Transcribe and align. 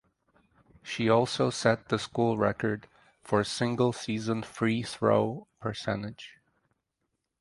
She 0.81 1.09
also 1.11 1.51
set 1.51 1.89
the 1.89 1.99
school 1.99 2.35
record 2.35 2.87
for 3.21 3.43
single 3.43 3.93
season 3.93 4.41
free 4.41 4.81
throw 4.81 5.47
percentage. 5.59 6.39